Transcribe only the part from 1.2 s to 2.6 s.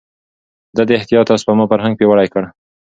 او سپما فرهنګ پياوړی کړ.